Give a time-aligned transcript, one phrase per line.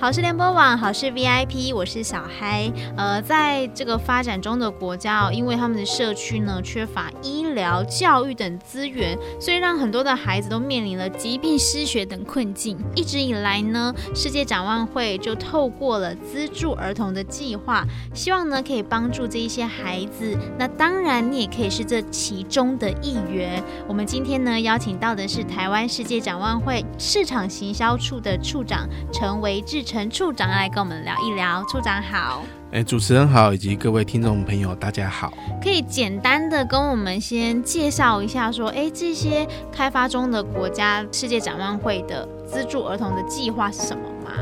[0.00, 2.72] 好事联播网，好事 VIP，我是小嗨。
[2.96, 12.78] 呃，在这个发展中的国家，因为他们的社区呢缺乏医疗、教育等资源，所以让很多的孩子都面临了疾病、失学等困境。
[12.94, 17.84] 一直以来呢，世界展望会就透过了资助儿童的计划，
[18.14, 20.38] 希望呢可以帮助这一些孩子。
[20.56, 23.60] 那当然，你也可以是这其中的一员。
[23.88, 29.82] 我们今天呢邀请到的是台湾世界展望会市场行销处的处长陈维志。
[29.88, 32.44] 陈处长来跟我们聊一聊，处长好。
[32.72, 35.32] 哎，主持人好，以及各位听众朋友，大家好。
[35.62, 44.32] 可以简单的跟我们先介绍一下，说，哎，这些开发中的国家世界展望会的资助儿童的计划是什么吗？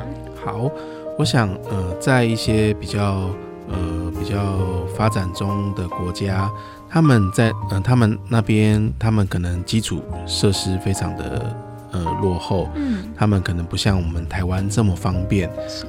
[0.45, 0.69] 好，
[1.17, 3.31] 我想，呃，在一些比较，
[3.69, 4.59] 呃，比较
[4.97, 6.51] 发展中的国家，
[6.91, 11.57] 他们在，呃，他们那边，他们可能基础设施非常的。
[12.05, 15.49] 呃，落后，嗯，他们可能不像我们台湾这么方便，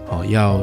[0.10, 0.62] 哦，要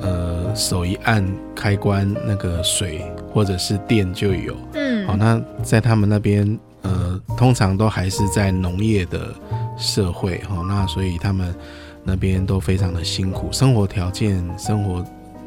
[0.00, 3.02] 呃手一按开关，那个水
[3.32, 9.34] 或者是电就有，嗯，好，那在他们那边，呃，通常都还是在农业的
[9.76, 11.54] 社会，哈，那所以他们
[12.02, 15.04] 那边都非常的辛苦，生活条件、生活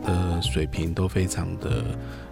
[0.08, 1.84] 的水平都非常的。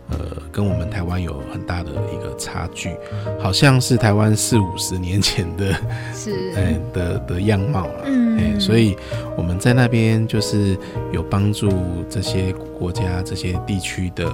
[0.07, 0.19] 呃，
[0.51, 2.95] 跟我们台湾有很大的一个差距，
[3.41, 5.73] 好像是台湾四五十年前的，
[6.13, 8.95] 是， 哎的的样貌了，嗯，哎，所以
[9.35, 10.77] 我们在那边就是
[11.11, 11.71] 有帮助
[12.07, 14.31] 这些国家、这些地区的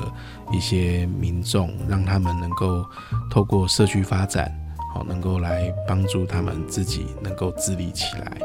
[0.52, 2.86] 一些民众，让他们能够
[3.30, 4.54] 透过社区发展，
[4.94, 8.38] 好，能够来帮助他们自己能够自立起来。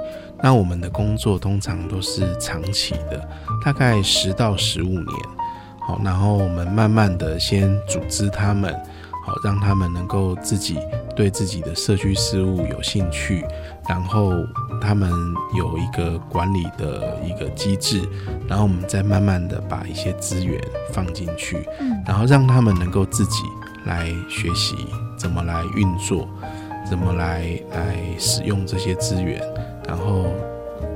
[0.43, 3.29] 那我们的工作通常都是长期的，
[3.65, 5.07] 大概十到十五年。
[5.81, 8.75] 好，然后我们慢慢的先组织他们，
[9.25, 10.79] 好，让他们能够自己
[11.15, 13.45] 对自己的社区事务有兴趣，
[13.89, 14.33] 然后
[14.81, 15.09] 他们
[15.57, 18.03] 有一个管理的一个机制，
[18.49, 20.61] 然后我们再慢慢的把一些资源
[20.93, 21.65] 放进去，
[22.05, 23.45] 然后让他们能够自己
[23.85, 24.75] 来学习
[25.17, 26.29] 怎么来运作，
[26.89, 29.43] 怎么来来使用这些资源，
[29.87, 30.27] 然后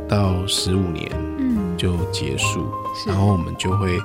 [0.08, 2.66] 到十五年嗯就结束，
[3.06, 3.98] 然后我们就会。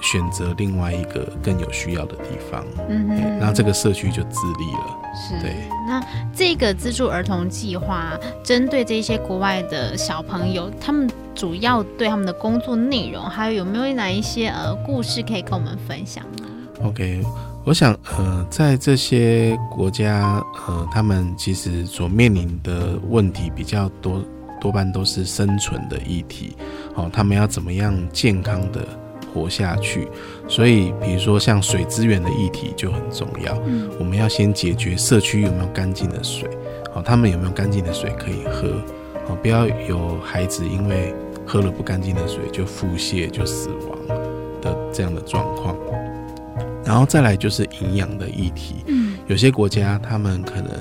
[0.00, 4.96] 选择另外一个更有需要的地方，嗯哼，那这个社区就自立了。
[5.12, 5.56] 是，对。
[5.88, 6.00] 那
[6.32, 16.46] 这个资助儿童计划针对这些国外的小朋友，他们主要对他们的工作内容，还有有没有哪一些呃故事可以跟我们分享呢
[16.84, 17.20] ？OK，
[17.68, 24.24] 我想呃，在这些国家呃，他们其实所面临的问题比较多，
[24.58, 26.56] 多半都是生存的议题。
[26.94, 28.88] 哦，他们要怎么样健康的
[29.34, 30.08] 活下去，
[30.48, 33.54] 所以比如说像水资源的议题就很重要。
[33.66, 36.48] 嗯，我们要先解决社区有没有干净的水，
[36.94, 38.82] 好，他们有没有干净的水可以喝，
[39.26, 41.14] 好，不要有孩子因为
[41.46, 44.18] 喝了不干净的水就腹泻就死亡
[44.62, 45.76] 的这样的状况。
[46.88, 50.72] 然后再来就是营养的议题，嗯，有些国家他们可能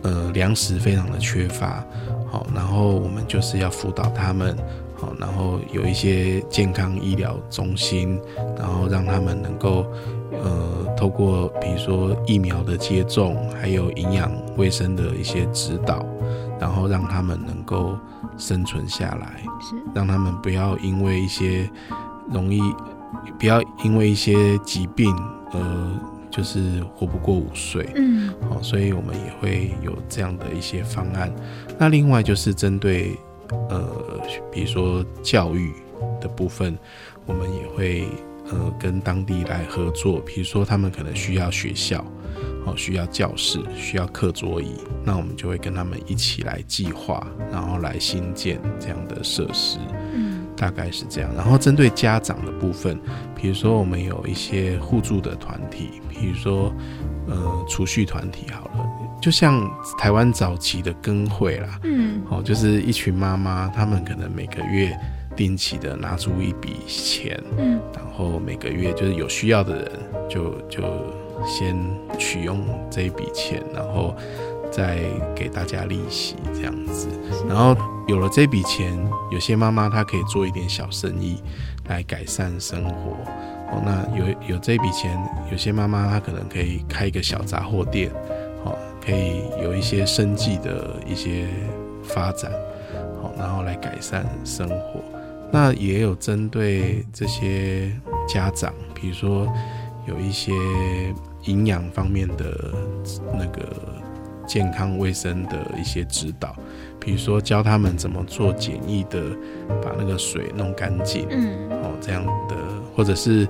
[0.00, 1.84] 呃粮食非常的缺乏，
[2.26, 4.56] 好，然后我们就是要辅导他们。
[4.98, 8.18] 好，然后有一些健康医疗中心，
[8.56, 9.84] 然后让他们能够，
[10.32, 16.02] 呃，透过比如说疫苗的接种，还有营养卫生的一些指导，
[16.58, 17.94] 然后让他们能够
[18.38, 21.70] 生存下来，是让他们不要因为一些
[22.32, 22.62] 容易，
[23.38, 25.14] 不要因为一些疾病，
[25.52, 26.00] 呃，
[26.30, 27.88] 就是活不过五岁。
[27.94, 31.32] 嗯，好，所以我们也会有这样的一些方案。
[31.78, 33.16] 那另外就是针对。
[33.70, 34.20] 呃，
[34.50, 35.72] 比如说教育
[36.20, 36.76] 的部分，
[37.26, 38.04] 我们也会
[38.50, 40.18] 呃跟当地来合作。
[40.26, 42.04] 比如说他们可能需要学校，
[42.64, 44.72] 哦，需要教室，需要课桌椅，
[45.04, 49.78] 那我们就会跟他们一起来计划，然后来新建这样的设施。
[50.56, 51.30] 嗯，大概是这样。
[51.36, 52.98] 然后针对家长的部分，
[53.34, 56.72] 比如说我们有一些互助的团体，比如说
[57.28, 58.86] 呃储蓄团体，好了。
[59.18, 59.68] 就像
[59.98, 64.96] 台湾早期的耕会啦，嗯，哦，就是一群妈妈，她们可能每个月
[65.34, 69.92] 定期的拿出一笔钱，嗯，然后每个月就是有需要的人
[70.28, 70.82] 就就
[71.46, 71.74] 先
[72.18, 74.14] 取用这一笔钱，然后
[74.70, 74.98] 再
[75.34, 77.08] 给大家利息这样子。
[77.48, 77.76] 然后
[78.06, 78.98] 有了这笔钱，
[79.30, 81.42] 有些妈妈她可以做一点小生意
[81.88, 83.16] 来改善生活。
[83.70, 85.18] 哦，那有有这笔钱，
[85.50, 88.10] 有些妈妈她可能可以开一个小杂货店，
[88.64, 91.48] 哦，可以有一些生计的一些
[92.04, 92.52] 发展，
[93.20, 95.00] 好，然后来改善生活。
[95.52, 97.90] 那也有针对这些
[98.28, 99.52] 家长，比如说
[100.06, 100.52] 有一些
[101.44, 102.72] 营养方面的
[103.32, 103.64] 那个
[104.46, 106.54] 健康卫生的一些指导，
[107.00, 109.20] 比如说教他们怎么做简易的，
[109.82, 112.56] 把那个水弄干净，嗯，哦，这样的，
[112.94, 113.46] 或者是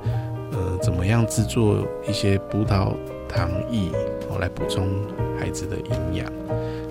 [0.52, 2.94] 呃，怎么样制作一些葡萄
[3.28, 3.90] 糖液，
[4.28, 4.88] 哦，来补充
[5.38, 6.32] 孩子的营养，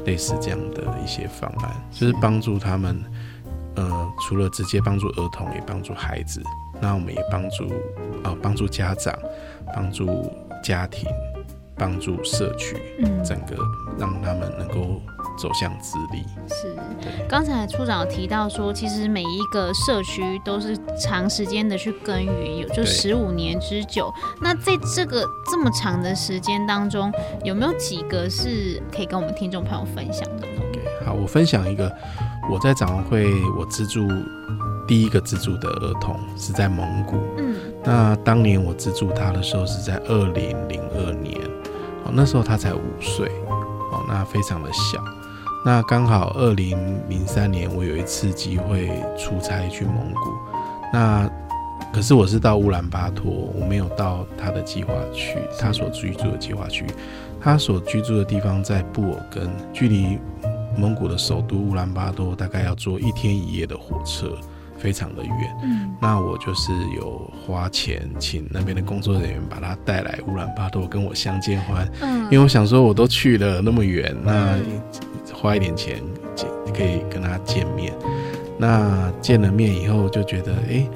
[0.05, 3.01] 类似这样的一些方案，就是帮助他们。
[3.77, 6.41] 呃，除了直接帮助儿童，也帮助孩子。
[6.79, 7.65] 那我们也帮助
[8.23, 9.13] 啊，帮助家长，
[9.75, 10.31] 帮助
[10.63, 11.09] 家庭，
[11.77, 13.55] 帮助社区，嗯，整个
[13.97, 15.01] 让他们能够
[15.37, 16.23] 走向自立。
[16.47, 16.75] 是，
[17.27, 24.13] 刚才处长提到说，其实每一个社区都是长时间的去耕耘，有就十五年之久。
[24.41, 27.11] 那在这个这么长的时间当中，
[27.43, 31.91] 有没有几个是可以跟我们听众朋友分享的呢？Okay, 好，我分享一个。
[32.47, 33.25] 我在展望会，
[33.57, 34.07] 我资助
[34.87, 37.15] 第一个资助的儿童是在蒙古。
[37.39, 41.35] 嗯，那当年我资助他的时候是在二零零二年，
[42.13, 43.27] 那时候他才五岁，
[43.91, 45.03] 哦，那非常的小。
[45.65, 46.77] 那刚好二零
[47.09, 50.31] 零三年，我有一次机会出差去蒙古，
[50.93, 51.29] 那
[51.93, 56.85] 可是我是到乌兰巴托，我没有到他的计划区，他所居住的计划区，
[57.41, 60.19] 他所居住的地方在布尔根，距离。
[60.77, 64.37] 蒙古的首都乌兰巴托大概要坐一天一夜的火车，
[64.77, 65.57] 非常的远。
[65.63, 71.87] 嗯，那我就是有花钱请那边的工作人员把他带来乌兰巴托跟我相见欢。
[72.01, 74.57] 嗯，因为我想说我都去了那么远，那
[75.33, 76.01] 花一点钱
[76.75, 77.93] 可以跟他见面。
[78.57, 80.89] 那见了面以后就觉得，哎、欸，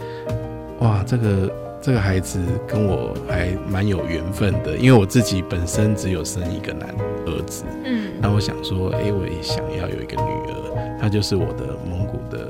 [0.79, 1.51] 哇，这个
[1.81, 6.87] 这个孩子跟我还蛮有缘分的，因为我自己本身只有生一个男
[7.25, 7.65] 儿子。
[7.83, 8.11] 嗯。
[8.21, 12.49] 那我想说，哎、欸，我也想要有一个女儿，她就是我的蒙古的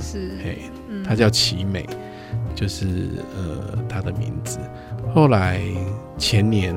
[0.00, 0.58] 是，嘿，
[1.06, 1.86] 他叫齐美，
[2.54, 4.58] 就是呃他的名字。
[5.14, 5.60] 后来
[6.16, 6.74] 前年，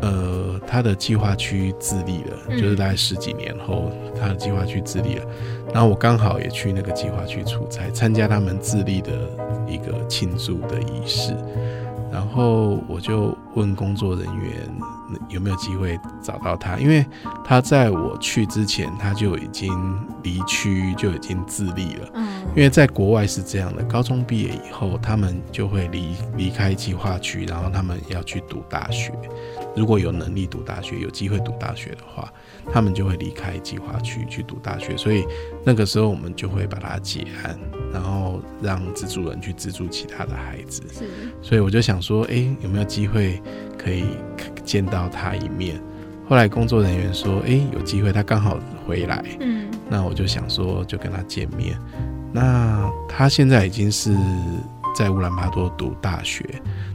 [0.00, 5.24] 呃，他的计划区自立了，嗯、就是大概十几年后，他的计划区自立了。
[5.72, 9.12] 然后我刚好也去那个计划区出差，参加他们自立的
[9.68, 11.36] 一个庆祝的仪式。
[12.12, 14.52] 然后我就问工作人员。
[15.30, 16.76] 有没有机会找到他？
[16.76, 17.02] 因为
[17.42, 19.72] 他在我去之前，他就已经
[20.22, 22.10] 离区，就已经自立了。
[22.12, 29.10] 嗯，因为在国外是这样的，高中毕业以后，他们就会离离开计划区，然后他们要去读大学。
[29.76, 32.32] 如果有能力读大学，有机会读大学的话，
[32.72, 34.96] 他们就会离开计划区去读大学。
[34.96, 35.24] 所以
[35.64, 37.58] 那个时候，我们就会把它结案，
[37.92, 40.82] 然后让资助人去资助其他的孩子。
[40.92, 41.04] 是，
[41.42, 43.40] 所以我就想说，哎，有没有机会
[43.76, 44.04] 可以？
[44.64, 45.80] 见到他一面，
[46.28, 51.74] 后来工作人员说：“哎、欸，有机会，他刚好回来。”嗯，那我就想说，就跟他见面。
[52.30, 54.14] 那他现在已经是
[54.94, 56.44] 在乌兰巴托读大学，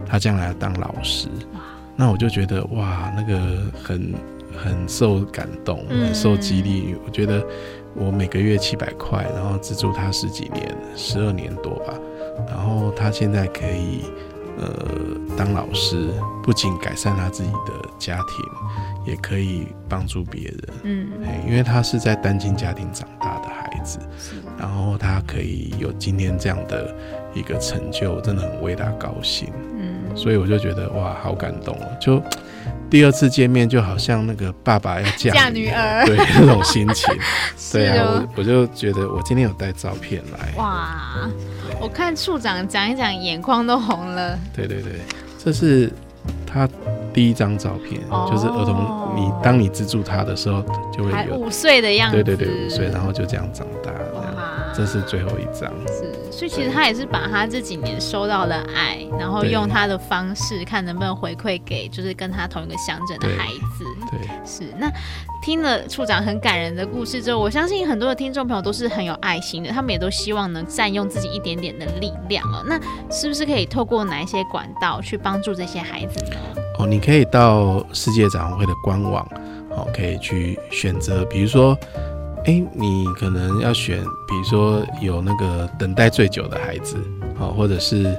[0.06, 1.28] 他将来要当老师。
[1.96, 4.14] 那我就觉得哇，那个很
[4.58, 6.94] 很受感动，很受激励。
[6.94, 7.46] 嗯、我觉得
[7.96, 11.94] 我每个月七百块，然后资助他十几年，十二年多吧。
[12.48, 14.02] 然后他现在可以。
[14.56, 14.86] 呃，
[15.36, 16.14] 当老师
[16.44, 18.46] 不仅改善他自己的家庭，
[19.04, 20.60] 也可以帮助别人。
[20.84, 21.08] 嗯，
[21.48, 23.98] 因为他是在单亲家庭长大的孩子，
[24.60, 26.96] 然后他可以有今天这样的
[27.34, 29.52] 一个成就，真的很为他高兴。
[30.14, 31.88] 嗯，所以我就觉得哇，好感动哦！
[32.00, 32.22] 就
[32.90, 37.14] 第二次见面，就好像那个爸爸要嫁嫁女儿，对 那种心情。
[37.74, 40.54] 对啊，我我就觉得我今天有带照片来。
[40.58, 41.28] 哇。
[41.82, 44.38] 我看处长讲一讲，眼眶都红了。
[44.56, 44.94] 对对对，
[45.44, 45.92] 这是
[46.46, 46.70] 他
[47.12, 49.12] 第一张照片，哦、就是儿童。
[49.16, 52.24] 你当你资助他的时候，就会有五岁的样子。
[52.24, 53.92] 对对对，五岁，然后就这样长大。
[54.74, 55.72] 哇，这是最后一张。
[55.88, 63.86] 是，所以其实他也是把他这几年收到的爱，然后用他的方式，看能不能回馈给就是跟他同一个乡镇的孩子。
[64.12, 64.92] 对，对是那。
[65.46, 72.64] 听了处长很感人的故事之后，我相信很多的听众朋友都是很有爱心的，他们也都希望能占用自己一点点的力量哦。
[72.66, 72.80] 那
[73.12, 76.38] 是不是可以透过哪一些管道去帮助这些孩子呢？
[76.80, 79.22] 哦，你可以到世界展望会的官网，
[79.72, 81.78] 哦，可以去选择，比如说，
[82.46, 86.98] 哎，你可能要选，比如说有那个等待最久的孩子，
[87.38, 88.14] 好，或者是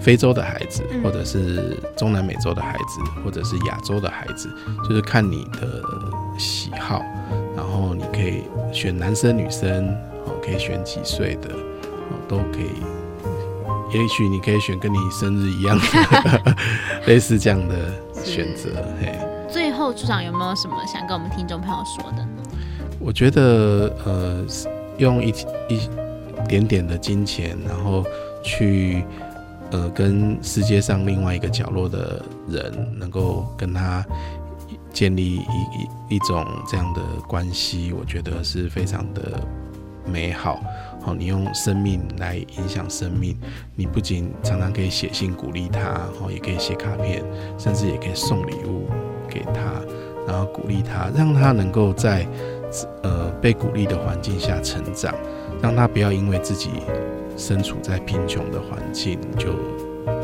[0.00, 4.52] 非洲的孩子，嗯或者是中南美洲的孩子，或者是亚洲的孩子，
[4.88, 5.82] 就是看你的
[6.36, 7.02] 喜好，
[7.54, 8.42] 然后你可以
[8.72, 9.88] 选男生女生，
[10.26, 12.82] 哦，可以选几岁的，哦，都可以。
[13.96, 16.54] 也许你可以选跟你生日一样的，
[17.06, 17.74] 类似这样的
[18.24, 18.70] 选择。
[19.00, 19.16] 嘿，
[19.48, 22.37] 最后处长有没有什么想跟我们听众朋友说的呢？
[23.00, 24.44] 我觉得呃，
[24.98, 25.28] 用一
[25.68, 25.88] 一
[26.48, 28.04] 点点的金钱，然后
[28.42, 29.04] 去
[29.70, 34.04] 呃跟世界上另外一个角落的人，能够跟他
[34.92, 39.40] 建立一一一种这样的关系，我觉得是非常的
[40.04, 40.60] 美好。
[41.00, 43.38] 好，你用生命来影响生命，
[43.76, 47.22] 你不仅常常可以写信鼓励他，然后，也可以写卡片，
[47.56, 48.88] 甚至也可以送礼物
[49.28, 49.80] 给他，
[50.26, 52.26] 然后鼓励他，让他能够在
[53.02, 55.14] 呃被鼓励的环境下成长，
[55.62, 56.70] 让他不要因为自己
[57.36, 59.48] 身处在贫穷的环境就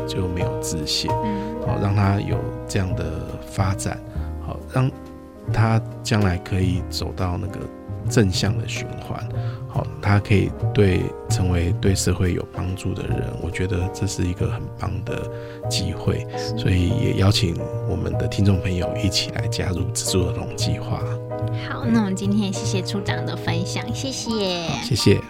[0.07, 1.09] 就没有自信，
[1.65, 2.37] 好，让他有
[2.67, 3.05] 这样的
[3.49, 3.99] 发展，
[4.45, 4.89] 好，让
[5.53, 7.59] 他将来可以走到那个
[8.09, 9.19] 正向的循环。
[9.67, 15.29] 好，他可以对成为对社会有帮助的人，我觉得这是一个很棒的
[15.69, 16.25] 机会，
[16.57, 17.57] 所以也邀请
[17.89, 21.03] 我们的听众朋友一起来加入资助儿童计划。
[21.67, 25.21] 好，那我们今天谢谢处长的分享，谢谢，谢谢。